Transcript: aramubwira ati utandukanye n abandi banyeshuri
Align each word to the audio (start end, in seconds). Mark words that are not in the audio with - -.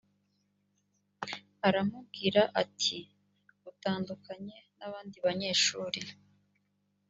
aramubwira 1.67 2.41
ati 2.61 2.97
utandukanye 3.69 4.57
n 4.77 4.79
abandi 4.87 5.17
banyeshuri 5.25 6.01